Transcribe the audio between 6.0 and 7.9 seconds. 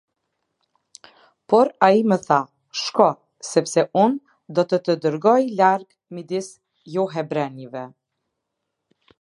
midis johebrenjve.